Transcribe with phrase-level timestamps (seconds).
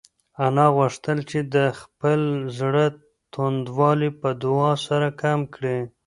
[0.45, 2.21] انا غوښتل چې د خپل
[2.59, 2.85] زړه
[3.33, 5.77] توندوالی په دعا سره کم کړي.